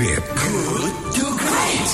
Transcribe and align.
Great. 0.00 0.16
Good 0.16 0.94
to 1.12 1.26
Great. 1.36 1.88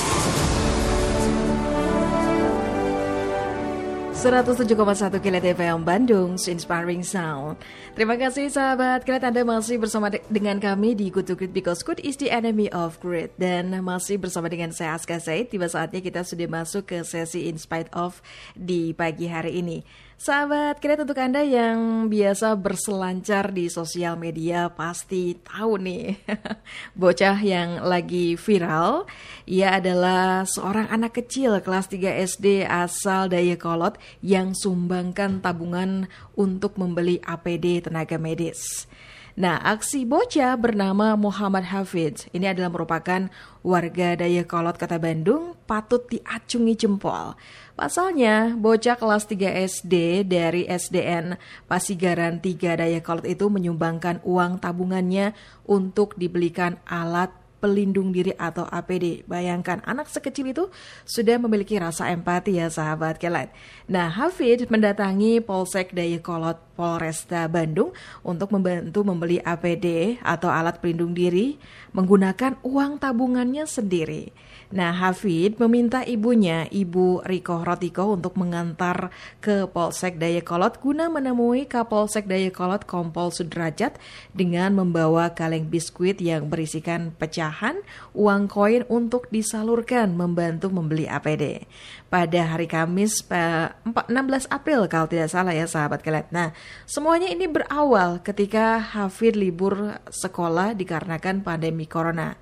107,1 4.15 5.19
Kilat 5.19 5.43
FM 5.43 5.83
Bandung, 5.83 6.39
Inspiring 6.39 7.03
Sound. 7.03 7.59
Terima 7.99 8.15
kasih 8.15 8.47
sahabat 8.47 9.03
Kilat 9.03 9.27
Anda 9.27 9.43
masih 9.43 9.75
bersama 9.75 10.07
de- 10.07 10.23
dengan 10.31 10.55
kami 10.55 10.95
di 10.95 11.11
Good 11.11 11.27
to 11.27 11.35
Great 11.35 11.51
because 11.51 11.83
good 11.83 11.99
is 11.99 12.15
the 12.15 12.31
enemy 12.31 12.71
of 12.71 12.95
great. 13.03 13.35
Dan 13.35 13.75
masih 13.83 14.15
bersama 14.15 14.47
dengan 14.47 14.71
saya 14.71 14.95
Aska 14.95 15.19
Said, 15.19 15.51
tiba 15.51 15.67
saatnya 15.67 15.99
kita 15.99 16.23
sudah 16.23 16.47
masuk 16.47 16.87
ke 16.87 17.03
sesi 17.03 17.51
In 17.51 17.59
Spite 17.59 17.91
of 17.91 18.23
di 18.55 18.95
pagi 18.95 19.27
hari 19.27 19.59
ini. 19.59 19.83
Sahabat 20.17 20.81
Kilat 20.81 21.05
untuk 21.05 21.21
Anda 21.21 21.45
yang 21.45 22.09
biasa 22.09 22.57
berselancar 22.57 23.53
di 23.53 23.69
sosial 23.69 24.17
media 24.17 24.65
pasti 24.65 25.37
tahu 25.37 25.77
nih 25.77 26.17
bocah 26.97 27.37
yang 27.37 27.85
lagi 27.85 28.33
viral. 28.33 29.05
Ia 29.45 29.77
adalah 29.77 30.41
seorang 30.49 30.89
anak 30.89 31.21
kecil 31.21 31.61
kelas 31.61 31.93
3 31.93 32.25
SD 32.33 32.65
asal 32.65 33.29
Dayakolot 33.29 34.01
yang 34.25 34.57
sumbangkan 34.57 35.37
tabungan 35.37 36.09
untuk 36.33 36.81
membeli 36.81 37.21
APD 37.21 37.85
tenaga 37.85 38.17
medis. 38.17 38.89
Nah, 39.37 39.61
aksi 39.61 40.01
bocah 40.01 40.57
bernama 40.57 41.13
Muhammad 41.13 41.69
Hafid 41.69 42.25
ini 42.33 42.49
adalah 42.49 42.73
merupakan 42.73 43.29
warga 43.61 44.17
Dayakolot 44.17 44.81
Kota 44.81 44.97
Bandung 44.97 45.53
patut 45.69 46.09
diacungi 46.09 46.73
jempol. 46.73 47.37
Pasalnya, 47.77 48.57
bocah 48.57 48.97
kelas 48.97 49.29
3 49.29 49.61
SD 49.69 50.25
dari 50.25 50.65
SDN 50.65 51.37
Pasigaran 51.69 52.41
3 52.41 52.81
Dayakolot 52.81 53.29
itu 53.29 53.45
menyumbangkan 53.45 54.25
uang 54.25 54.57
tabungannya 54.57 55.37
untuk 55.69 56.17
dibelikan 56.17 56.81
alat 56.89 57.29
pelindung 57.57 58.13
diri 58.13 58.33
atau 58.37 58.65
APD. 58.69 59.25
Bayangkan 59.25 59.81
anak 59.83 60.07
sekecil 60.07 60.53
itu 60.53 60.69
sudah 61.03 61.41
memiliki 61.41 61.77
rasa 61.77 62.09
empati 62.13 62.61
ya 62.61 62.69
sahabat 62.69 63.17
kelat. 63.17 63.49
Nah 63.89 64.09
Hafid 64.09 64.69
mendatangi 64.69 65.41
Polsek 65.41 65.93
Dayakolot 65.93 66.57
Polresta 66.77 67.49
Bandung 67.49 67.93
untuk 68.21 68.53
membantu 68.53 69.01
membeli 69.01 69.41
APD 69.41 70.21
atau 70.21 70.53
alat 70.53 70.77
pelindung 70.77 71.17
diri 71.17 71.57
menggunakan 71.97 72.61
uang 72.61 73.01
tabungannya 73.01 73.65
sendiri. 73.65 74.29
Nah, 74.67 74.91
Hafid 74.91 75.63
meminta 75.63 76.03
ibunya, 76.03 76.67
Ibu 76.67 77.23
Riko 77.23 77.63
Rotiko, 77.63 78.19
untuk 78.19 78.35
mengantar 78.35 79.15
ke 79.39 79.63
Polsek 79.63 80.19
Dayakolot 80.19 80.83
guna 80.83 81.07
menemui 81.07 81.71
Kapolsek 81.71 82.27
Dayakolot 82.27 82.83
Kompol 82.83 83.31
Sudrajat 83.31 83.95
dengan 84.35 84.75
membawa 84.75 85.31
kaleng 85.31 85.71
biskuit 85.71 86.19
yang 86.19 86.51
berisikan 86.51 87.15
pecahan 87.47 87.79
uang 88.11 88.51
koin 88.51 88.83
untuk 88.91 89.31
disalurkan 89.31 90.19
membantu 90.19 90.67
membeli 90.67 91.07
APD. 91.07 91.63
Pada 92.11 92.43
hari 92.43 92.67
Kamis 92.67 93.23
eh, 93.31 93.71
16 93.87 94.51
April 94.51 94.91
kalau 94.91 95.07
tidak 95.07 95.31
salah 95.31 95.55
ya 95.55 95.63
sahabat 95.63 96.03
kelet. 96.03 96.27
Nah, 96.35 96.51
semuanya 96.83 97.31
ini 97.31 97.47
berawal 97.47 98.19
ketika 98.19 98.83
Hafid 98.83 99.39
libur 99.39 99.95
sekolah 100.11 100.75
dikarenakan 100.75 101.39
pandemi 101.39 101.87
corona. 101.87 102.35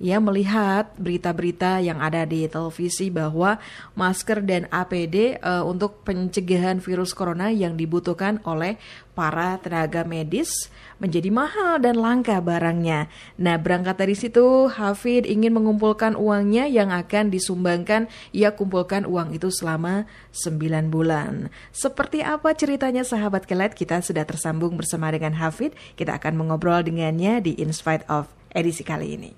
Ia 0.00 0.16
melihat 0.16 0.96
berita-berita 0.96 1.84
yang 1.84 2.00
ada 2.00 2.24
di 2.24 2.48
televisi 2.48 3.12
bahwa 3.12 3.60
masker 3.92 4.40
dan 4.40 4.64
APD 4.72 5.36
uh, 5.44 5.60
untuk 5.68 6.00
pencegahan 6.08 6.80
virus 6.80 7.12
corona 7.12 7.52
yang 7.52 7.76
dibutuhkan 7.76 8.40
oleh 8.48 8.80
para 9.12 9.60
tenaga 9.60 10.00
medis 10.08 10.72
menjadi 10.96 11.28
mahal 11.28 11.84
dan 11.84 12.00
langka 12.00 12.40
barangnya. 12.40 13.12
Nah, 13.36 13.60
berangkat 13.60 14.00
dari 14.00 14.16
situ, 14.16 14.72
Hafid 14.72 15.28
ingin 15.28 15.52
mengumpulkan 15.52 16.16
uangnya 16.16 16.64
yang 16.64 16.88
akan 16.88 17.28
disumbangkan. 17.28 18.08
Ia 18.32 18.56
kumpulkan 18.56 19.04
uang 19.04 19.36
itu 19.36 19.52
selama 19.52 20.08
9 20.32 20.88
bulan. 20.88 21.52
Seperti 21.76 22.24
apa 22.24 22.56
ceritanya 22.56 23.04
sahabat 23.04 23.44
kelet? 23.44 23.76
Kita 23.76 24.00
sudah 24.00 24.24
tersambung 24.24 24.80
bersama 24.80 25.12
dengan 25.12 25.36
Hafid. 25.36 25.76
Kita 26.00 26.16
akan 26.16 26.40
mengobrol 26.40 26.80
dengannya 26.80 27.44
di 27.44 27.60
In 27.60 27.76
Spite 27.76 28.08
of 28.08 28.32
edisi 28.56 28.80
kali 28.80 29.20
ini. 29.20 29.32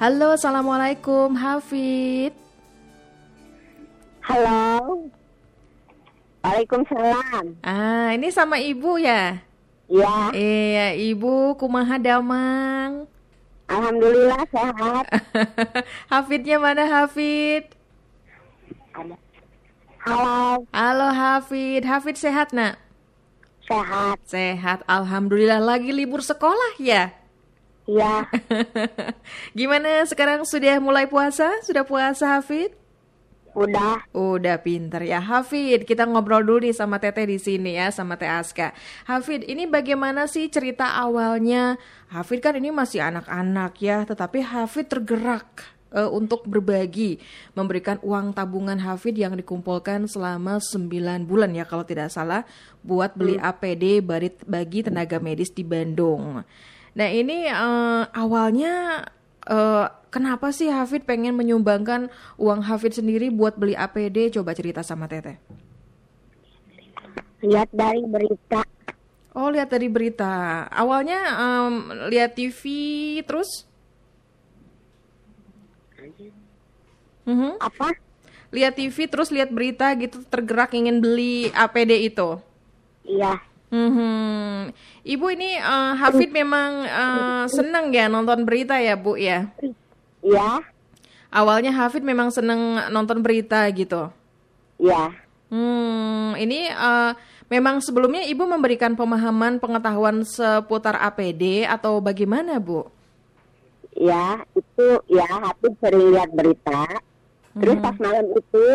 Halo, 0.00 0.32
Assalamualaikum 0.32 1.36
Hafid. 1.36 2.32
Halo. 4.24 5.04
Waalaikumsalam. 6.40 7.60
Ah, 7.60 8.16
ini 8.16 8.32
sama 8.32 8.56
ibu 8.56 8.96
ya? 8.96 9.44
Ya, 9.90 10.32
Iya, 10.32 10.96
ibu 10.96 11.52
kumaha 11.60 12.00
damang. 12.00 13.04
alhamdulillah 13.68 14.40
sehat. 14.48 15.04
Hafidnya 16.12 16.56
mana 16.56 16.88
Hafid? 16.88 17.68
Halo, 20.00 20.64
Halo 20.72 21.08
Hafid, 21.12 21.84
Hafid 21.84 22.16
sehat 22.16 22.56
nak? 22.56 22.80
sehat. 23.68 24.16
Sehat, 24.26 24.80
Alhamdulillah 24.88 25.60
lagi 25.60 25.92
libur 25.92 26.24
sekolah 26.24 26.80
ya? 26.80 27.12
Ya, 27.88 28.28
Gimana 29.58 30.04
sekarang 30.06 30.46
sudah 30.46 30.78
mulai 30.78 31.08
puasa? 31.10 31.48
Sudah 31.64 31.82
puasa 31.82 32.38
Hafid? 32.38 32.80
udah. 33.54 34.06
Udah 34.14 34.56
pinter 34.62 35.02
ya 35.02 35.18
Hafid. 35.18 35.84
Kita 35.86 36.06
ngobrol 36.06 36.42
dulu 36.46 36.70
nih 36.70 36.74
sama 36.74 37.02
Teteh 37.02 37.26
di 37.26 37.38
sini 37.40 37.76
ya 37.76 37.90
sama 37.90 38.14
Teh 38.14 38.30
Aska. 38.30 38.72
Hafid, 39.06 39.46
ini 39.46 39.66
bagaimana 39.66 40.30
sih 40.30 40.46
cerita 40.46 40.98
awalnya? 40.98 41.76
Hafid 42.10 42.42
kan 42.42 42.54
ini 42.58 42.70
masih 42.70 43.02
anak-anak 43.02 43.72
ya, 43.82 44.06
tetapi 44.06 44.42
Hafid 44.42 44.90
tergerak 44.90 45.66
eh, 45.94 46.06
untuk 46.10 46.46
berbagi, 46.46 47.18
memberikan 47.54 47.98
uang 48.02 48.34
tabungan 48.34 48.78
Hafid 48.78 49.18
yang 49.18 49.34
dikumpulkan 49.34 50.06
selama 50.06 50.62
9 50.62 51.26
bulan 51.26 51.50
ya 51.54 51.66
kalau 51.66 51.82
tidak 51.86 52.10
salah 52.10 52.46
buat 52.82 53.14
beli 53.14 53.38
APD 53.38 54.02
bagi, 54.02 54.30
bagi 54.46 54.86
tenaga 54.86 55.18
medis 55.18 55.50
di 55.50 55.66
Bandung. 55.66 56.42
Nah, 56.94 57.08
ini 57.10 57.46
eh, 57.46 58.02
awalnya 58.10 59.06
eh, 59.46 59.86
kenapa 60.10 60.50
sih 60.50 60.68
Hafid 60.70 61.06
pengen 61.06 61.38
menyumbangkan 61.38 62.10
uang 62.36 62.66
Hafid 62.66 62.98
sendiri 62.98 63.30
buat 63.30 63.54
beli 63.54 63.78
APD? 63.78 64.34
Coba 64.34 64.52
cerita 64.52 64.82
sama 64.82 65.06
Teteh. 65.06 65.38
Lihat 67.40 67.72
dari 67.72 68.04
berita. 68.04 68.60
Oh, 69.32 69.48
lihat 69.48 69.70
dari 69.70 69.86
berita. 69.86 70.66
Awalnya 70.68 71.18
em, 71.38 71.74
lihat 72.10 72.34
TV 72.34 72.62
terus? 73.24 73.64
Mhm. 77.24 77.56
Apa? 77.62 77.94
Lihat 78.50 78.74
TV 78.74 79.06
terus 79.06 79.30
lihat 79.30 79.54
berita 79.54 79.94
gitu 79.94 80.26
tergerak 80.26 80.74
ingin 80.74 80.98
beli 80.98 81.54
APD 81.54 82.10
itu. 82.10 82.42
Iya, 83.06 83.38
Mhm. 83.70 84.74
Ibu 85.06 85.26
ini 85.32 85.56
eh, 85.56 85.92
Hafid 85.96 86.30
memang 86.34 86.70
eh, 86.84 87.44
seneng 87.46 87.94
ya 87.94 88.10
nonton 88.10 88.42
berita 88.42 88.76
ya, 88.82 88.98
Bu 88.98 89.14
ya? 89.16 89.46
iya, 90.20 90.60
Awalnya 91.30 91.70
Hafid 91.70 92.02
memang 92.02 92.34
seneng 92.34 92.90
nonton 92.90 93.22
berita 93.22 93.62
gitu. 93.70 94.10
iya. 94.76 95.14
Hmm, 95.50 96.34
ini 96.38 96.70
eh, 96.70 97.12
memang 97.50 97.82
sebelumnya 97.82 98.22
Ibu 98.26 98.46
memberikan 98.46 98.94
pemahaman 98.94 99.58
pengetahuan 99.58 100.22
seputar 100.22 100.98
APD 100.98 101.66
atau 101.66 101.98
bagaimana, 101.98 102.58
Bu? 102.62 102.86
Ya, 103.98 104.42
itu 104.54 104.86
ya 105.10 105.26
Habib 105.26 105.74
sering 105.82 106.14
lihat 106.14 106.30
berita. 106.30 106.86
Terus 107.58 107.76
pas 107.82 107.96
malam 107.98 108.26
itu 108.30 108.66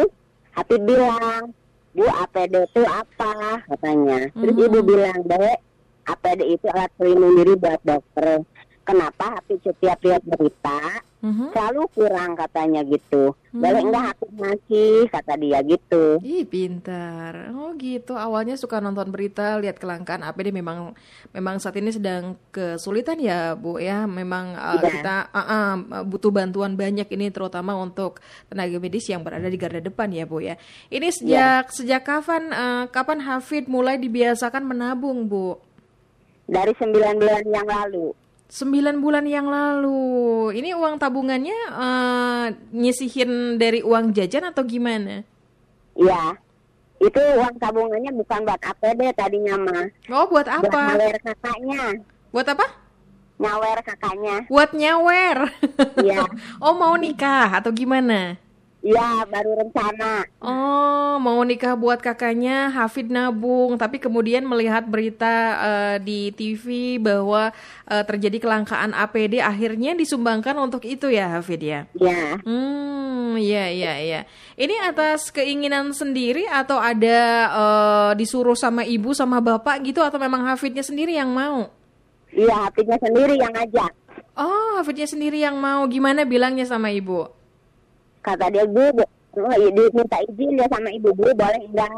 Habib 0.51 0.81
bilang, 0.83 1.55
Bu 1.95 2.03
APD 2.03 2.67
itu 2.67 2.83
apa? 2.83 3.63
Katanya. 3.71 4.27
Terus 4.35 4.55
ibu 4.67 4.79
bilang, 4.83 5.23
Dek, 5.23 5.57
APD 6.11 6.41
itu 6.43 6.67
alat 6.67 6.91
pelindung 6.99 7.39
diri 7.39 7.55
buat 7.55 7.79
dokter. 7.87 8.43
Kenapa 8.85 9.39
setiap 9.47 9.97
lihat 10.03 10.21
berita 10.27 11.01
Mhm. 11.25 11.57
selalu 11.57 11.81
kurang 11.89 12.37
katanya 12.37 12.85
gitu. 12.85 13.33
Boleh 13.49 13.81
enggak 13.81 14.13
Habib 14.13 14.31
ngasih 14.37 15.09
kata 15.09 15.33
dia 15.41 15.59
gitu. 15.65 16.21
Ih, 16.21 16.45
pintar. 16.45 17.49
Oh, 17.55 17.73
gitu. 17.81 18.13
Awalnya 18.13 18.59
suka 18.61 18.77
nonton 18.77 19.09
berita, 19.09 19.57
lihat 19.57 19.81
kelangkaan 19.81 20.21
APD 20.21 20.53
memang 20.53 20.93
memang 21.33 21.57
saat 21.57 21.73
ini 21.81 21.89
sedang 21.89 22.37
kesulitan 22.53 23.17
ya, 23.17 23.57
Bu 23.57 23.81
ya. 23.81 24.05
Memang 24.05 24.53
uh, 24.53 24.77
Iya. 24.77 24.91
kita 24.91 25.15
uh, 25.33 25.41
uh, 25.41 25.73
butuh 26.05 26.29
bantuan 26.29 26.77
banyak 26.77 27.09
ini 27.09 27.33
terutama 27.33 27.73
untuk 27.73 28.21
tenaga 28.51 28.77
medis 28.77 29.09
yang 29.09 29.25
berada 29.25 29.49
di 29.49 29.57
garda 29.57 29.81
depan 29.81 30.13
ya, 30.13 30.29
Bu 30.29 30.45
ya. 30.45 30.61
Ini 30.93 31.09
sejak 31.09 31.73
sejak 31.73 32.05
kapan 32.05 32.53
uh, 32.53 32.85
kapan 32.93 33.23
Hafid 33.25 33.65
mulai 33.65 33.97
dibiasakan 33.97 34.61
menabung, 34.61 35.25
Bu? 35.25 35.57
Dari 36.45 36.75
sembilan 36.77 37.17
bulan 37.17 37.43
yang 37.49 37.65
lalu. 37.65 38.24
Sembilan 38.45 39.01
bulan 39.01 39.25
yang 39.25 39.49
lalu. 39.49 40.53
Ini 40.53 40.77
uang 40.77 41.01
tabungannya 41.01 41.59
eh, 41.73 42.45
nyisihin 42.71 43.57
dari 43.57 43.81
uang 43.81 44.13
jajan 44.13 44.53
atau 44.53 44.61
gimana? 44.63 45.25
Iya, 45.95 46.37
itu 47.01 47.19
uang 47.19 47.55
tabungannya 47.59 48.11
bukan 48.13 48.39
buat 48.45 48.61
APD 48.61 49.01
tadinya 49.17 49.55
mah. 49.59 49.85
Oh, 50.13 50.29
buat 50.29 50.47
Buat 50.47 50.69
apa? 50.69 50.81
nyawer 50.93 51.17
kakaknya. 51.19 51.83
Buat 52.31 52.47
apa? 52.53 52.65
Nyawer 53.35 53.79
kakaknya. 53.83 54.35
Buat 54.47 54.71
nyawer. 54.71 55.37
Iya. 55.99 56.23
oh, 56.63 56.73
mau 56.77 56.95
nikah 56.95 57.49
atau 57.59 57.73
gimana? 57.73 58.39
Iya, 58.85 59.25
baru 59.25 59.57
rencana. 59.65 60.29
Oh, 60.37 61.17
mau 61.17 61.41
nikah 61.41 61.73
buat 61.73 61.97
kakaknya 62.05 62.69
Hafid 62.69 63.09
nabung, 63.09 63.81
tapi 63.81 63.97
kemudian 63.97 64.45
melihat 64.45 64.85
berita 64.85 65.57
eh, 65.57 65.95
di 66.05 66.29
TV 66.29 67.01
bahwa 67.01 67.49
eh, 67.89 68.03
terjadi 68.05 68.37
kelangkaan 68.37 68.93
APD, 68.93 69.41
akhirnya 69.41 69.97
disumbangkan 69.97 70.53
untuk 70.61 70.85
itu 70.85 71.09
ya, 71.09 71.33
Hafid 71.33 71.65
ya. 71.65 71.89
Ya. 71.97 72.37
Hmm, 72.45 73.33
iya 73.41 73.73
iya 73.73 73.93
iya. 73.97 74.21
Ini 74.53 74.77
atas 74.85 75.33
keinginan 75.33 75.89
sendiri 75.89 76.45
atau 76.45 76.77
ada 76.77 77.19
eh, 77.49 78.11
disuruh 78.21 78.53
sama 78.53 78.85
ibu 78.85 79.17
sama 79.17 79.41
bapak 79.41 79.81
gitu 79.81 80.05
atau 80.05 80.21
memang 80.21 80.45
Hafidnya 80.45 80.85
sendiri 80.85 81.17
yang 81.17 81.33
mau? 81.33 81.73
Iya, 82.29 82.69
hatinya 82.69 83.01
sendiri 83.01 83.33
yang 83.33 83.49
ngajak. 83.49 83.91
Oh, 84.37 84.77
Hafidnya 84.77 85.09
sendiri 85.09 85.41
yang 85.41 85.57
mau. 85.57 85.89
Gimana 85.89 86.21
bilangnya 86.21 86.69
sama 86.69 86.93
ibu? 86.93 87.44
Kata 88.25 88.49
dia, 88.49 88.65
oh, 88.65 89.53
iya, 89.53 89.69
diminta 89.69 90.17
izin 90.25 90.57
dia 90.57 90.65
sama 90.65 90.89
ibu, 90.89 91.13
Bu, 91.13 91.29
boleh 91.37 91.61
enggak 91.69 91.93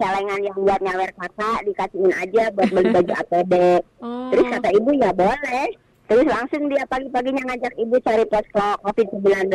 celengan 0.00 0.40
yang 0.40 0.56
buat 0.56 0.80
nyawer 0.80 1.12
kakak 1.12 1.60
dikasihin 1.68 2.12
aja 2.16 2.42
buat 2.56 2.68
beli 2.72 2.88
baju 2.92 3.12
APD. 3.24 3.54
Oh. 4.00 4.28
Terus 4.32 4.46
kata 4.52 4.68
ibu, 4.76 4.90
ya 4.96 5.10
boleh. 5.12 5.68
Terus 6.10 6.26
langsung 6.26 6.66
dia 6.66 6.82
pagi-paginya 6.90 7.42
ngajak 7.46 7.74
ibu 7.78 7.96
cari 8.02 8.24
posko 8.26 8.66
COVID-19. 8.82 9.46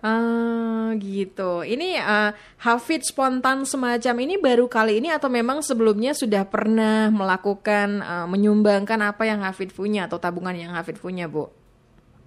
Ah, 0.00 0.94
gitu. 0.96 1.66
Ini 1.66 2.00
eh, 2.00 2.30
Hafid 2.64 3.04
spontan 3.04 3.68
semacam 3.68 4.14
ini 4.24 4.40
baru 4.40 4.70
kali 4.70 5.04
ini 5.04 5.12
atau 5.12 5.28
memang 5.28 5.60
sebelumnya 5.60 6.16
sudah 6.16 6.48
pernah 6.48 7.12
melakukan 7.12 8.00
eh, 8.00 8.26
menyumbangkan 8.30 9.04
apa 9.04 9.28
yang 9.28 9.44
Hafid 9.44 9.76
punya 9.76 10.08
atau 10.08 10.16
tabungan 10.16 10.56
yang 10.56 10.72
Hafid 10.72 10.96
punya, 10.96 11.28
Bu? 11.28 11.52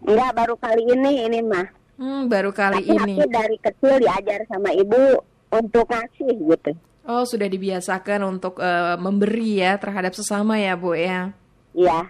Enggak, 0.06 0.30
baru 0.38 0.56
kali 0.62 0.84
ini, 0.86 1.26
ini 1.26 1.40
mah. 1.42 1.81
Hmm, 2.02 2.26
baru 2.26 2.50
kali 2.50 2.82
Tapi 2.82 2.98
ini. 2.98 3.14
aku 3.22 3.30
dari 3.30 3.58
kecil 3.62 4.02
diajar 4.02 4.42
sama 4.50 4.74
ibu 4.74 5.22
untuk 5.54 5.86
ngasih 5.86 6.34
gitu. 6.34 6.74
Oh, 7.06 7.22
sudah 7.30 7.46
dibiasakan 7.46 8.26
untuk 8.26 8.58
eh, 8.58 8.98
memberi 8.98 9.62
ya 9.62 9.78
terhadap 9.78 10.18
sesama 10.18 10.58
ya, 10.58 10.74
Bu 10.74 10.98
ya. 10.98 11.30
Iya. 11.78 12.10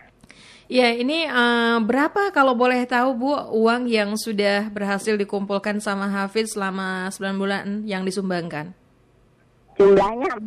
Ya, 0.71 0.95
ini 0.95 1.27
eh, 1.27 1.77
berapa 1.83 2.31
kalau 2.31 2.55
boleh 2.55 2.87
tahu 2.87 3.19
Bu 3.19 3.35
uang 3.51 3.91
yang 3.91 4.15
sudah 4.15 4.71
berhasil 4.71 5.19
dikumpulkan 5.19 5.83
sama 5.83 6.07
Hafid 6.07 6.47
selama 6.47 7.11
9 7.11 7.35
bulan 7.35 7.83
yang 7.83 8.07
disumbangkan? 8.07 8.71
Jumlahnya 9.75 10.39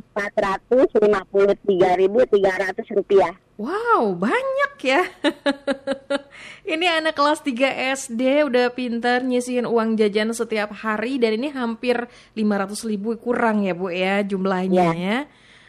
453.300 0.73 2.97
rupiah. 2.97 3.44
Wow, 3.55 4.19
banyak 4.19 4.73
ya. 4.83 5.07
ini 6.75 6.91
anak 6.91 7.15
kelas 7.15 7.39
3 7.47 7.95
SD 7.95 8.51
udah 8.51 8.75
pintar 8.75 9.23
nyisihin 9.23 9.63
uang 9.63 9.95
jajan 9.95 10.35
setiap 10.35 10.75
hari 10.75 11.23
dan 11.23 11.39
ini 11.39 11.55
hampir 11.55 12.11
500 12.35 12.91
ribu 12.91 13.15
kurang 13.15 13.63
ya 13.63 13.71
Bu 13.79 13.95
ya 13.95 14.27
jumlahnya 14.27 14.87
ya. 14.99 15.19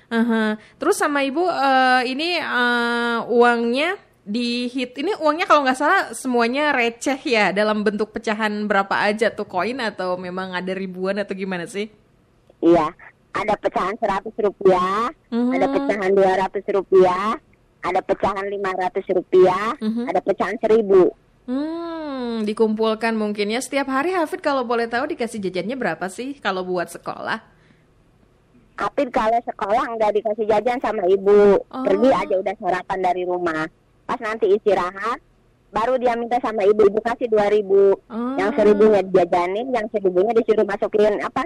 Aha. 0.10 0.58
Terus 0.82 0.98
sama 0.98 1.22
Ibu 1.26 1.46
eh, 1.46 2.02
ini 2.10 2.42
eh, 2.42 3.18
uangnya 3.30 4.02
di 4.26 4.66
hit 4.66 4.98
ini 4.98 5.14
uangnya 5.22 5.46
kalau 5.46 5.62
nggak 5.62 5.78
salah 5.78 6.02
semuanya 6.18 6.74
receh 6.74 7.18
ya 7.22 7.54
dalam 7.54 7.86
bentuk 7.86 8.10
pecahan 8.10 8.66
berapa 8.66 8.98
aja 9.06 9.30
tuh 9.30 9.46
koin 9.46 9.78
atau 9.78 10.18
memang 10.18 10.58
ada 10.58 10.74
ribuan 10.74 11.22
atau 11.22 11.38
gimana 11.38 11.70
sih? 11.70 11.90
Iya. 12.66 12.90
Ada 13.36 13.60
pecahan 13.60 13.94
100 14.00 14.32
rupiah, 14.42 15.12
Mhm. 15.30 15.52
ada 15.54 15.66
pecahan 15.68 16.12
200 16.16 16.66
rupiah, 16.72 17.36
ada 17.86 18.02
pecahan 18.02 18.50
500 18.50 19.06
rupiah, 19.14 19.78
Mhm. 19.78 20.10
ada 20.10 20.20
pecahan 20.20 20.58
1000. 20.58 21.14
Hmm, 21.46 22.42
dikumpulkan 22.42 23.14
mungkin 23.14 23.54
ya 23.54 23.62
setiap 23.62 23.86
hari 23.86 24.10
Hafid 24.12 24.42
kalau 24.42 24.66
boleh 24.66 24.90
tahu 24.90 25.06
dikasih 25.06 25.38
jajannya 25.38 25.78
berapa 25.78 26.10
sih 26.10 26.42
kalau 26.42 26.66
buat 26.66 26.90
sekolah? 26.90 27.38
Tapi 28.76 29.08
kalau 29.08 29.40
sekolah 29.40 29.86
nggak 29.96 30.12
dikasih 30.20 30.46
jajan 30.50 30.82
sama 30.82 31.06
ibu, 31.06 31.62
Oh. 31.64 31.86
pergi 31.86 32.10
aja 32.12 32.36
udah 32.36 32.56
sarapan 32.60 33.00
dari 33.00 33.24
rumah. 33.24 33.70
Pas 34.04 34.20
nanti 34.20 34.52
istirahat, 34.52 35.22
baru 35.72 35.96
dia 35.96 36.18
minta 36.18 36.42
sama 36.42 36.66
ibu, 36.66 36.84
ibu 36.84 37.00
kasih 37.00 37.30
2000 37.30 37.96
Oh. 38.10 38.36
Yang 38.36 38.52
seribunya 38.60 39.00
dijajanin, 39.06 39.68
yang 39.72 39.88
seribunya 39.94 40.34
disuruh 40.34 40.66
masukin 40.66 41.22
apa? 41.22 41.46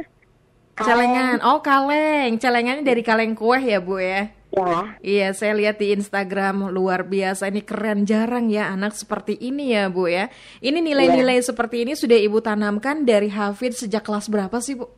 Kaleng. 0.74 1.12
Celengan. 1.12 1.38
Oh, 1.44 1.59
kaleng. 1.59 2.39
Celengannya 2.39 2.88
dari 2.88 3.03
kaleng 3.03 3.36
kue 3.36 3.59
ya, 3.59 3.83
Bu 3.83 4.00
ya. 4.00 4.31
Ya, 4.50 4.98
Iya, 5.06 5.28
saya 5.38 5.54
lihat 5.54 5.78
di 5.78 5.94
Instagram 5.94 6.74
luar 6.74 7.06
biasa 7.06 7.54
ini 7.54 7.62
keren 7.62 8.10
jarang 8.10 8.50
ya 8.50 8.74
anak 8.74 8.98
seperti 8.98 9.38
ini 9.38 9.78
ya, 9.78 9.94
Bu 9.94 10.10
ya. 10.10 10.34
Ini 10.57 10.81
nilai-nilai 10.81 11.38
seperti 11.46 11.86
ini 11.86 11.94
sudah 11.94 12.18
Ibu 12.18 12.42
tanamkan 12.42 13.06
dari 13.06 13.30
Hafid 13.30 13.78
sejak 13.78 14.01
kelas 14.01 14.25
berapa 14.25 14.57
sih, 14.57 14.74
Bu? 14.74 14.90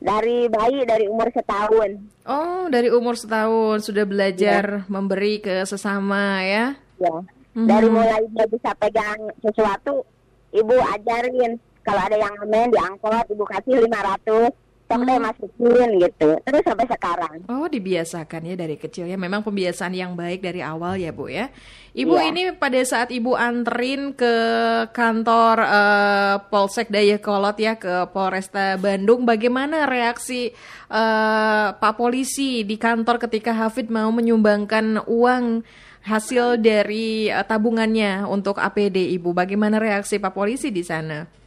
dari 0.00 0.48
bayi 0.48 0.82
dari 0.88 1.06
umur 1.06 1.28
setahun. 1.28 2.00
Oh, 2.24 2.66
dari 2.72 2.88
umur 2.88 3.14
setahun 3.20 3.84
sudah 3.84 4.08
belajar 4.08 4.88
memberi 4.88 5.44
ke 5.44 5.62
sesama 5.68 6.40
ya. 6.40 6.74
Ya. 6.96 7.16
Mhm. 7.52 7.68
Dari 7.68 7.88
mulai 7.92 8.24
dia 8.32 8.46
bisa 8.48 8.72
pegang 8.80 9.28
sesuatu, 9.44 10.02
ibu 10.56 10.74
ajarin 10.96 11.60
kalau 11.84 12.00
ada 12.00 12.16
yang 12.16 12.32
ngamen 12.40 12.72
diangkut, 12.72 13.26
ibu 13.28 13.44
kasih 13.44 13.84
500, 13.84 14.52
sok 14.90 15.06
deh 15.06 15.18
masukin 15.22 15.90
gitu. 16.02 16.28
Terus 16.42 16.62
sampai 16.66 16.86
sekarang. 16.90 17.36
Oh, 17.46 17.70
dibiasakan 17.70 18.42
ya 18.42 18.54
dari 18.58 18.74
kecil 18.74 19.06
ya. 19.06 19.14
Memang 19.14 19.46
pembiasaan 19.46 19.94
yang 19.94 20.18
baik 20.18 20.42
dari 20.42 20.58
awal 20.66 20.98
ya, 20.98 21.14
Bu 21.14 21.30
ya. 21.30 21.46
Ibu 21.94 22.14
Iya. 22.18 22.26
ini 22.30 22.42
pada 22.58 22.78
saat 22.82 23.14
Ibu 23.14 23.38
anterin 23.38 24.14
ke 24.18 24.34
kantor 24.90 25.56
eh, 25.62 26.34
Polsek 26.50 26.90
Dayakolot 26.90 27.54
ya 27.58 27.78
ke 27.78 28.10
Polresta 28.10 28.74
Bandung, 28.78 29.22
bagaimana 29.22 29.86
reaksi 29.86 30.50
eh, 30.90 31.66
Pak 31.70 31.94
polisi 31.94 32.66
di 32.66 32.74
kantor 32.74 33.22
ketika 33.22 33.54
Hafid 33.54 33.94
mau 33.94 34.10
menyumbangkan 34.10 35.06
uang 35.06 35.62
hasil 36.02 36.58
dari 36.58 37.30
eh, 37.30 37.46
tabungannya 37.46 38.26
untuk 38.26 38.58
APD 38.58 39.14
Ibu? 39.14 39.30
Bagaimana 39.34 39.78
reaksi 39.78 40.18
Pak 40.18 40.34
polisi 40.34 40.74
di 40.74 40.82
sana? 40.82 41.38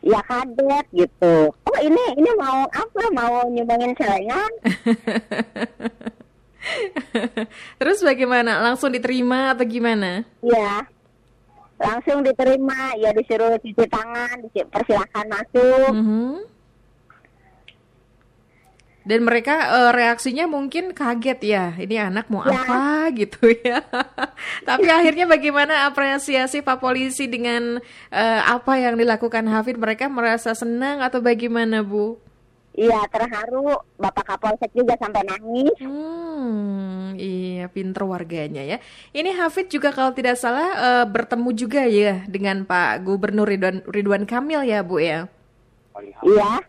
Ya 0.00 0.20
kaget 0.24 0.86
gitu. 0.96 1.52
Ini 1.80 2.04
ini 2.20 2.30
mau 2.36 2.68
apa? 2.68 3.02
Mau 3.12 3.48
nyumbangin 3.48 3.96
celengan? 3.96 4.52
Terus 7.80 8.04
bagaimana? 8.04 8.60
Langsung 8.60 8.92
diterima 8.92 9.56
atau 9.56 9.64
gimana? 9.64 10.28
Ya. 10.44 10.84
Langsung 11.80 12.20
diterima, 12.20 12.92
ya 13.00 13.08
disuruh 13.16 13.56
cuci 13.56 13.88
tangan, 13.88 14.44
persilahkan 14.52 15.26
masuk. 15.32 15.88
Mhm. 15.96 16.44
Dan 19.00 19.24
mereka 19.24 19.54
eh, 19.72 19.90
reaksinya 19.96 20.44
mungkin 20.44 20.92
kaget 20.92 21.40
ya, 21.40 21.64
ini 21.80 21.96
anak 21.96 22.28
mau 22.28 22.44
Ya. 22.44 22.60
apa 22.60 22.82
gitu 23.20 23.48
ya. 23.64 23.80
Tapi 24.68 24.86
akhirnya 24.92 25.24
bagaimana 25.24 25.88
apresiasi 25.88 26.60
Pak 26.60 26.78
Polisi 26.78 27.24
dengan 27.24 27.80
eh, 28.12 28.40
apa 28.44 28.76
yang 28.76 29.00
dilakukan 29.00 29.48
Hafid? 29.48 29.80
Mereka 29.80 30.12
merasa 30.12 30.52
senang 30.52 31.00
atau 31.00 31.24
bagaimana 31.24 31.80
Bu? 31.80 32.20
Iya 32.70 33.02
terharu, 33.10 33.82
Bapak 33.98 34.24
Kapolsek 34.30 34.70
juga 34.70 34.94
sampai 34.94 35.26
nangis. 35.26 35.74
Hmm, 35.82 37.18
iya 37.18 37.66
pinter 37.66 38.06
warganya 38.06 38.62
ya. 38.62 38.78
Ini 39.10 39.34
Hafid 39.34 39.68
juga 39.68 39.90
kalau 39.90 40.14
tidak 40.14 40.38
salah 40.38 40.70
eh, 40.78 41.04
bertemu 41.10 41.50
juga 41.50 41.82
ya 41.84 42.22
dengan 42.30 42.62
Pak 42.62 43.02
Gubernur 43.02 43.50
Ridwan, 43.50 43.82
Ridwan 43.90 44.22
Kamil 44.22 44.62
ya 44.64 44.86
Bu 44.86 45.02
ya. 45.02 45.26
Iya. 46.22 46.62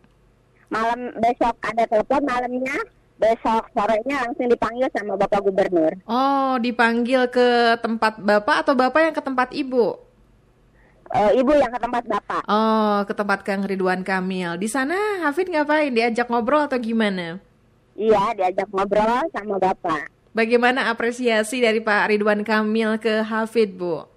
Malam 0.71 1.11
besok 1.19 1.51
ada 1.59 1.83
telepon 1.83 2.23
malamnya, 2.23 2.77
besok 3.19 3.67
sorenya 3.75 4.23
langsung 4.23 4.47
dipanggil 4.47 4.87
sama 4.95 5.19
Bapak 5.19 5.43
Gubernur. 5.43 5.93
Oh, 6.07 6.55
dipanggil 6.63 7.27
ke 7.27 7.75
tempat 7.83 8.17
Bapak 8.23 8.63
atau 8.63 8.73
Bapak 8.73 9.01
yang 9.03 9.15
ke 9.15 9.19
tempat 9.19 9.51
Ibu? 9.51 10.09
Eh, 11.11 11.43
ibu 11.43 11.51
yang 11.51 11.67
ke 11.75 11.79
tempat 11.83 12.07
Bapak. 12.07 12.43
Oh, 12.47 13.03
ke 13.03 13.11
tempat 13.11 13.43
Kang 13.43 13.67
Ridwan 13.67 14.07
Kamil. 14.07 14.55
Di 14.55 14.71
sana 14.71 14.95
Hafid 15.27 15.51
ngapain? 15.51 15.91
Diajak 15.91 16.31
ngobrol 16.31 16.71
atau 16.71 16.79
gimana? 16.79 17.35
Iya, 17.99 18.31
diajak 18.39 18.71
ngobrol 18.71 19.27
sama 19.35 19.59
Bapak. 19.59 20.07
Bagaimana 20.31 20.87
apresiasi 20.87 21.59
dari 21.59 21.83
Pak 21.83 22.15
Ridwan 22.15 22.47
Kamil 22.47 22.95
ke 23.03 23.27
Hafid, 23.27 23.75
Bu? 23.75 24.07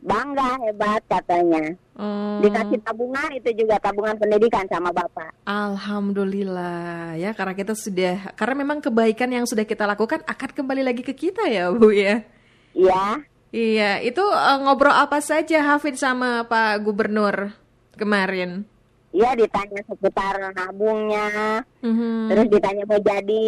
Bangga 0.00 0.56
hebat 0.64 1.04
katanya. 1.04 1.76
Oh, 1.98 2.38
Dikasih 2.38 2.78
tabungan 2.78 3.26
itu 3.34 3.50
juga 3.58 3.74
tabungan 3.82 4.14
pendidikan 4.14 4.62
sama 4.70 4.94
Bapak. 4.94 5.34
Alhamdulillah 5.42 7.18
ya 7.18 7.34
karena 7.34 7.58
kita 7.58 7.74
sudah 7.74 8.38
karena 8.38 8.54
memang 8.62 8.78
kebaikan 8.78 9.26
yang 9.28 9.42
sudah 9.42 9.66
kita 9.66 9.82
lakukan 9.82 10.22
akan 10.22 10.50
kembali 10.54 10.86
lagi 10.86 11.02
ke 11.02 11.10
kita 11.10 11.50
ya 11.50 11.74
Bu 11.74 11.90
ya. 11.90 12.22
Iya. 12.70 13.26
Iya, 13.48 14.04
itu 14.04 14.20
eh, 14.20 14.58
ngobrol 14.60 14.92
apa 14.92 15.18
saja 15.18 15.64
Hafid 15.64 15.96
sama 15.96 16.46
Pak 16.46 16.86
Gubernur 16.86 17.50
kemarin? 17.98 18.62
ya 19.08 19.32
ditanya 19.32 19.80
seputar 19.88 20.36
nabungnya, 20.52 21.64
Mhm. 21.80 22.28
terus 22.28 22.46
ditanya 22.52 22.84
mau 22.84 23.00
jadi 23.00 23.42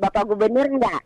bapak 0.00 0.24
gubernur 0.24 0.64
enggak? 0.66 1.04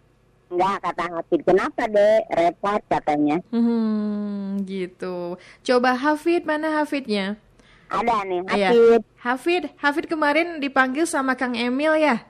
Enggak 0.51 0.77
kata 0.83 1.05
Hafid. 1.15 1.41
Kenapa 1.47 1.83
dek? 1.87 2.23
Repot 2.29 2.83
katanya. 2.85 3.37
Mhm, 3.49 4.67
gitu. 4.67 5.39
Coba 5.63 5.95
Hafid 5.95 6.43
mana 6.43 6.75
Hafidnya? 6.77 7.39
Ada 7.87 8.23
nih 8.23 8.41
Iya. 8.51 8.69
Hafid. 8.71 9.03
Hafid, 9.17 9.63
Hafid 9.79 10.07
kemarin 10.07 10.59
dipanggil 10.59 11.07
sama 11.07 11.35
Kang 11.35 11.55
Emil 11.55 11.95
ya? 11.97 12.27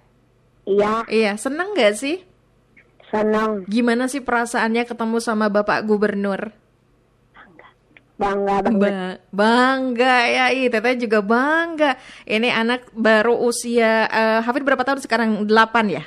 Iya, 0.65 1.05
Iya, 1.07 1.33
seneng 1.35 1.73
gak 1.73 1.97
sih? 1.97 2.21
senang, 3.11 3.67
Gimana 3.67 4.07
sih 4.07 4.23
perasaannya 4.23 4.87
ketemu 4.87 5.19
sama 5.19 5.51
Bapak 5.51 5.83
Gubernur? 5.83 6.55
bangga 8.15 8.61
banget. 8.61 8.93
Ba- 8.93 9.19
bangga 9.33 10.17
ya, 10.29 10.45
Ih, 10.53 10.69
Teteh 10.69 10.93
juga 11.01 11.25
bangga. 11.25 11.97
Ini 12.23 12.53
anak 12.53 12.93
baru 12.93 13.33
usia, 13.41 14.05
eh, 14.07 14.41
Hafid 14.45 14.61
berapa 14.61 14.85
tahun 14.85 15.01
sekarang? 15.01 15.49
8 15.49 15.89
ya? 15.89 16.05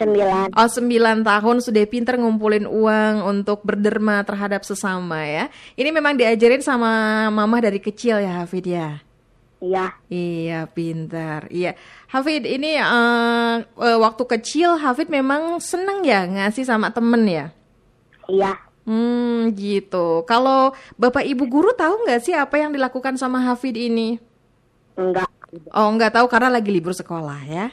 Sembilan. 0.00 0.56
Oh, 0.56 0.64
9 0.64 1.20
tahun 1.28 1.56
sudah 1.60 1.84
pinter 1.84 2.16
ngumpulin 2.16 2.64
uang 2.64 3.14
untuk 3.28 3.60
berderma 3.60 4.24
terhadap 4.24 4.64
sesama 4.64 5.28
ya. 5.28 5.52
Ini 5.76 5.92
memang 5.92 6.16
diajarin 6.16 6.64
sama 6.64 7.28
mama 7.28 7.60
dari 7.60 7.76
kecil 7.76 8.24
ya, 8.24 8.40
Hafid 8.40 8.64
ya? 8.64 9.04
Iya, 9.60 9.92
Iya, 10.08 10.64
pintar. 10.72 11.52
Iya. 11.52 11.76
Hafid, 12.08 12.48
ini 12.48 12.80
eh, 12.80 13.56
waktu 13.76 14.24
kecil 14.24 14.80
Hafid 14.80 15.12
memang 15.12 15.60
seneng 15.60 16.00
ya 16.00 16.24
ngasih 16.24 16.64
sama 16.64 16.88
temen 16.88 17.28
ya? 17.28 17.52
iya. 18.30 18.56
Hmm, 18.88 19.52
gitu. 19.52 20.24
Kalau 20.24 20.72
Bapak 20.96 21.22
Ibu 21.22 21.44
guru 21.46 21.70
tahu 21.76 22.08
nggak 22.08 22.24
sih 22.24 22.32
apa 22.32 22.56
yang 22.56 22.72
dilakukan 22.72 23.20
sama 23.20 23.38
Hafid 23.44 23.76
ini? 23.76 24.16
Enggak. 24.96 25.28
Oh, 25.76 25.92
nggak 25.92 26.16
tahu 26.16 26.26
karena 26.26 26.48
lagi 26.48 26.72
libur 26.72 26.96
sekolah 26.96 27.44
ya? 27.44 27.68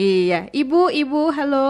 Iya. 0.00 0.48
Ibu, 0.60 0.88
Ibu, 1.02 1.20
halo? 1.36 1.68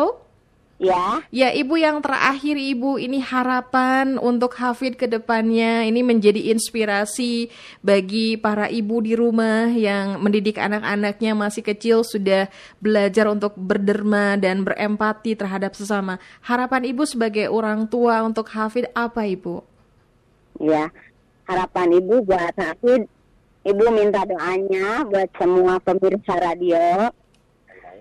Ya, 0.81 1.21
Ya, 1.29 1.53
Ibu 1.53 1.75
yang 1.77 2.01
terakhir 2.01 2.57
Ibu, 2.57 2.97
ini 2.97 3.19
harapan 3.21 4.17
untuk 4.17 4.57
Hafid 4.57 4.97
ke 4.97 5.05
depannya 5.11 5.85
ini 5.85 6.01
menjadi 6.01 6.41
inspirasi 6.55 7.51
bagi 7.85 8.41
para 8.41 8.71
ibu 8.71 9.03
di 9.05 9.13
rumah 9.13 9.69
yang 9.69 10.23
mendidik 10.25 10.57
anak-anaknya 10.57 11.37
masih 11.37 11.63
kecil 11.67 12.01
sudah 12.07 12.49
belajar 12.81 13.29
untuk 13.29 13.53
berderma 13.59 14.41
dan 14.41 14.65
berempati 14.65 15.37
terhadap 15.37 15.77
sesama. 15.77 16.17
Harapan 16.47 16.89
Ibu 16.97 17.03
sebagai 17.05 17.47
orang 17.53 17.85
tua 17.91 18.23
untuk 18.25 18.49
Hafid 18.49 18.89
apa 18.95 19.27
Ibu? 19.27 19.61
ya. 20.61 20.89
Harapan 21.51 21.99
ibu 21.99 22.23
buat 22.23 22.55
Hafid, 22.55 23.11
ibu 23.67 23.85
minta 23.91 24.23
doanya 24.23 25.03
buat 25.03 25.27
semua 25.35 25.83
pemirsa 25.83 26.39
radio, 26.39 27.11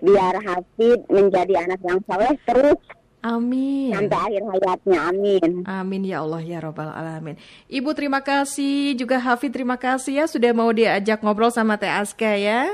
biar 0.00 0.34
Hafid 0.40 1.00
menjadi 1.08 1.54
anak 1.68 1.80
yang 1.84 2.00
soleh 2.04 2.34
terus 2.48 2.80
Amin. 3.20 3.92
sampai 3.92 4.16
akhir 4.16 4.42
hayatnya. 4.48 4.98
Amin. 5.12 5.50
Amin 5.68 6.02
ya 6.08 6.24
Allah 6.24 6.40
ya 6.40 6.58
Robbal 6.60 6.88
Alamin. 6.88 7.36
Ibu 7.68 7.92
terima 7.92 8.24
kasih 8.24 8.96
juga 8.96 9.20
Hafid 9.20 9.52
terima 9.52 9.76
kasih 9.76 10.24
ya 10.24 10.26
sudah 10.26 10.56
mau 10.56 10.72
diajak 10.72 11.20
ngobrol 11.20 11.52
sama 11.52 11.76
Teh 11.76 11.92
Aska 11.92 12.32
ya. 12.36 12.72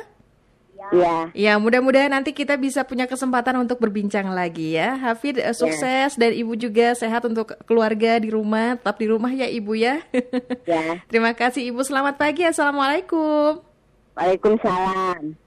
Ya, 0.94 1.32
Ya, 1.34 1.52
mudah-mudahan 1.58 2.12
nanti 2.12 2.30
kita 2.30 2.54
bisa 2.54 2.86
punya 2.86 3.10
kesempatan 3.10 3.58
untuk 3.58 3.82
berbincang 3.82 4.30
lagi 4.30 4.78
ya. 4.78 4.94
Hafid 4.94 5.40
eh, 5.42 5.50
sukses 5.50 6.14
dan 6.14 6.30
Ibu 6.30 6.54
juga 6.54 6.94
sehat 6.94 7.26
untuk 7.26 7.58
keluarga 7.66 8.22
di 8.22 8.30
rumah. 8.30 8.78
Tetap 8.78 8.96
di 9.00 9.06
rumah 9.10 9.32
ya 9.34 9.50
Ibu 9.50 9.72
ya. 9.74 10.04
ya. 10.62 11.00
Terima 11.10 11.34
kasih 11.34 11.74
Ibu. 11.74 11.82
Selamat 11.82 12.20
pagi. 12.20 12.46
Assalamualaikum. 12.46 13.64
Waalaikumsalam. 14.14 15.45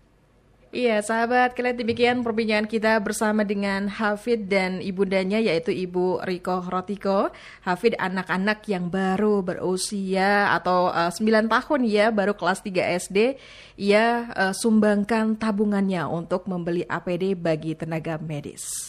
Iya, 0.70 1.02
sahabat, 1.02 1.58
kalian 1.58 1.82
demikian 1.82 2.18
perbincangan 2.22 2.70
kita 2.70 3.02
bersama 3.02 3.42
dengan 3.42 3.90
Hafid 3.90 4.54
dan 4.54 4.86
ibundanya 4.86 5.42
yaitu 5.42 5.74
Ibu 5.74 6.22
Riko 6.22 6.62
Rotiko. 6.62 7.34
Hafid 7.66 7.98
anak-anak 7.98 8.62
yang 8.70 8.86
baru 8.86 9.42
berusia 9.42 10.54
atau 10.54 10.94
eh, 10.94 11.10
9 11.10 11.50
tahun 11.50 11.82
ya, 11.90 12.14
baru 12.14 12.38
kelas 12.38 12.62
3 12.62 12.86
SD. 13.02 13.18
Ia 13.82 14.30
eh, 14.30 14.54
sumbangkan 14.54 15.42
tabungannya 15.42 16.06
untuk 16.06 16.46
membeli 16.46 16.86
APD 16.86 17.34
bagi 17.34 17.74
tenaga 17.74 18.22
medis. 18.22 18.89